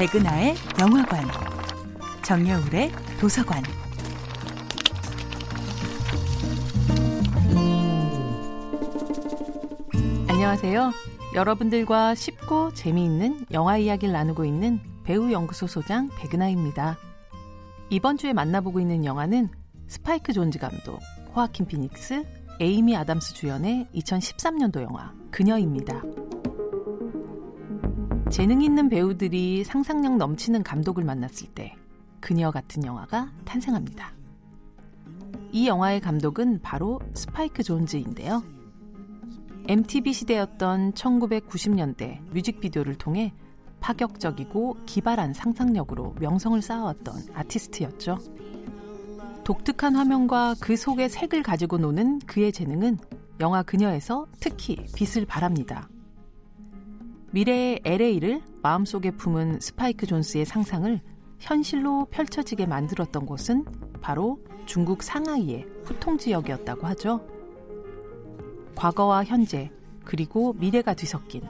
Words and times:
백은하의 0.00 0.54
영화관, 0.80 1.22
정여울의 2.22 2.90
도서관. 3.20 3.62
안녕하세요. 10.26 10.92
여러분들과 11.34 12.14
쉽고 12.14 12.72
재미있는 12.72 13.44
영화 13.52 13.76
이야기를 13.76 14.14
나누고 14.14 14.46
있는 14.46 14.80
배우 15.04 15.30
연구소 15.30 15.66
소장 15.66 16.08
백은하입니다. 16.16 16.96
이번 17.90 18.16
주에 18.16 18.32
만나보고 18.32 18.80
있는 18.80 19.04
영화는 19.04 19.50
스파이크 19.86 20.32
존즈 20.32 20.58
감독, 20.58 20.98
호아킨 21.36 21.66
피닉스, 21.66 22.24
에이미 22.58 22.96
아담스 22.96 23.34
주연의 23.34 23.88
2013년도 23.94 24.80
영화 24.80 25.12
그녀입니다. 25.30 26.00
재능 28.30 28.62
있는 28.62 28.88
배우들이 28.88 29.64
상상력 29.64 30.16
넘치는 30.16 30.62
감독을 30.62 31.02
만났을 31.02 31.48
때 31.48 31.74
그녀 32.20 32.52
같은 32.52 32.84
영화가 32.84 33.32
탄생합니다. 33.44 34.12
이 35.50 35.66
영화의 35.66 36.00
감독은 36.00 36.60
바로 36.62 37.00
스파이크 37.12 37.64
존즈인데요. 37.64 38.44
MTV 39.66 40.12
시대였던 40.12 40.92
1990년대 40.92 42.20
뮤직비디오를 42.32 42.94
통해 42.94 43.34
파격적이고 43.80 44.76
기발한 44.86 45.34
상상력으로 45.34 46.14
명성을 46.20 46.62
쌓아왔던 46.62 47.30
아티스트였죠. 47.34 48.18
독특한 49.42 49.96
화면과 49.96 50.54
그 50.60 50.76
속의 50.76 51.08
색을 51.08 51.42
가지고 51.42 51.78
노는 51.78 52.20
그의 52.20 52.52
재능은 52.52 52.98
영화 53.40 53.64
그녀에서 53.64 54.28
특히 54.38 54.76
빛을 54.94 55.26
발합니다. 55.26 55.88
미래의 57.32 57.80
LA를 57.84 58.42
마음속에 58.62 59.12
품은 59.12 59.60
스파이크 59.60 60.06
존스의 60.06 60.44
상상을 60.44 61.00
현실로 61.38 62.06
펼쳐지게 62.10 62.66
만들었던 62.66 63.24
곳은 63.24 63.64
바로 64.00 64.40
중국 64.66 65.02
상하이의 65.02 65.66
후통 65.84 66.18
지역이었다고 66.18 66.86
하죠. 66.88 67.24
과거와 68.74 69.24
현재, 69.24 69.70
그리고 70.04 70.54
미래가 70.54 70.94
뒤섞인 70.94 71.42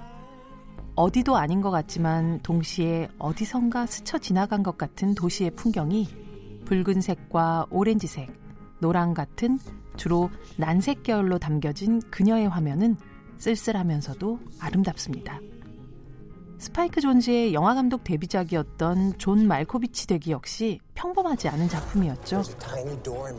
어디도 0.97 1.37
아닌 1.37 1.63
것 1.63 1.71
같지만 1.71 2.41
동시에 2.41 3.09
어디선가 3.19 3.87
스쳐 3.87 4.19
지나간 4.19 4.63
것 4.63 4.77
같은 4.77 5.15
도시의 5.15 5.53
풍경이 5.53 6.09
붉은색과 6.67 7.69
오렌지색, 7.71 8.31
노랑 8.81 9.15
같은 9.15 9.59
주로 9.97 10.31
난색 10.57 11.03
계열로 11.05 11.39
담겨진 11.39 12.01
그녀의 12.11 12.49
화면은 12.49 12.97
쓸쓸하면서도 13.39 14.39
아름답습니다. 14.61 15.41
스파이크 16.61 17.01
존즈의 17.01 17.55
영화감독 17.55 18.05
데뷔작이었던 18.05 19.15
존 19.17 19.49
말코비치 19.49 20.07
되기 20.07 20.31
역시 20.31 20.79
평범하지 20.95 21.49
않은 21.49 21.71
작품이었죠. 21.71 22.43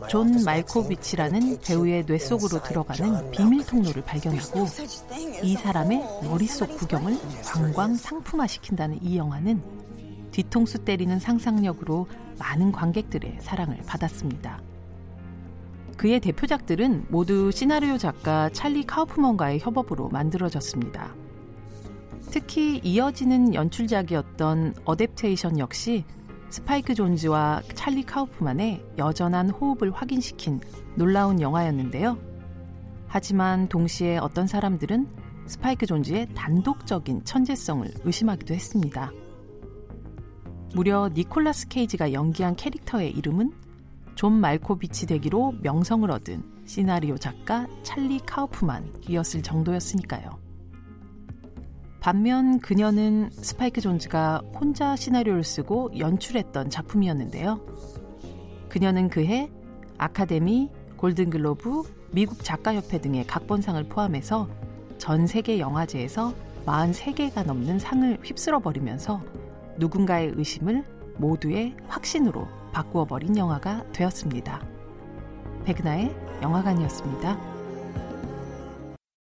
존 0.08 0.42
말코비치라는 0.44 1.60
배우의 1.60 2.06
뇌 2.06 2.18
속으로 2.18 2.60
들어가는 2.60 3.30
비밀 3.30 3.64
통로를 3.64 4.02
발견하고 4.02 4.66
이 5.44 5.54
사람의 5.54 5.98
머릿속 6.24 6.76
구경을 6.76 7.16
관광 7.44 7.94
상품화시킨다는 7.94 8.98
이 9.04 9.16
영화는 9.16 9.62
뒤통수 10.32 10.80
때리는 10.84 11.20
상상력으로 11.20 12.08
많은 12.40 12.72
관객들의 12.72 13.38
사랑을 13.40 13.76
받았습니다. 13.86 14.60
그의 15.96 16.18
대표작들은 16.18 17.06
모두 17.08 17.52
시나리오 17.52 17.98
작가 17.98 18.48
찰리 18.48 18.82
카우프먼과의 18.82 19.60
협업으로 19.60 20.08
만들어졌습니다. 20.08 21.14
특히 22.32 22.80
이어지는 22.82 23.54
연출작이었던 23.54 24.76
어댑테이션 24.86 25.58
역시 25.58 26.02
스파이크 26.48 26.94
존즈와 26.94 27.60
찰리 27.74 28.02
카우프만의 28.04 28.82
여전한 28.96 29.50
호흡을 29.50 29.92
확인시킨 29.92 30.60
놀라운 30.94 31.42
영화였는데요. 31.42 32.16
하지만 33.06 33.68
동시에 33.68 34.16
어떤 34.16 34.46
사람들은 34.46 35.08
스파이크 35.44 35.84
존즈의 35.84 36.28
단독적인 36.34 37.22
천재성을 37.26 37.86
의심하기도 38.02 38.54
했습니다. 38.54 39.12
무려 40.74 41.10
니콜라스 41.12 41.68
케이지가 41.68 42.14
연기한 42.14 42.56
캐릭터의 42.56 43.10
이름은 43.10 43.52
존 44.14 44.32
말코비치 44.40 45.04
되기로 45.04 45.56
명성을 45.60 46.10
얻은 46.10 46.42
시나리오 46.64 47.18
작가 47.18 47.66
찰리 47.82 48.18
카우프만이었을 48.20 49.42
정도였으니까요. 49.42 50.41
반면 52.02 52.58
그녀는 52.58 53.30
스파이크 53.30 53.80
존즈가 53.80 54.42
혼자 54.58 54.96
시나리오를 54.96 55.44
쓰고 55.44 55.90
연출했던 55.96 56.68
작품이었는데요. 56.68 57.60
그녀는 58.68 59.08
그해 59.08 59.48
아카데미, 59.98 60.68
골든글로브, 60.96 61.84
미국 62.10 62.42
작가협회 62.42 63.00
등의 63.00 63.24
각본상을 63.28 63.80
포함해서 63.84 64.48
전 64.98 65.28
세계 65.28 65.60
영화제에서 65.60 66.34
43개가 66.66 67.46
넘는 67.46 67.78
상을 67.78 68.18
휩쓸어 68.24 68.58
버리면서 68.58 69.22
누군가의 69.78 70.32
의심을 70.34 70.84
모두의 71.18 71.76
확신으로 71.86 72.48
바꾸어 72.72 73.04
버린 73.04 73.36
영화가 73.36 73.92
되었습니다. 73.92 74.60
백나의 75.66 76.12
영화관이었습니다. 76.42 77.51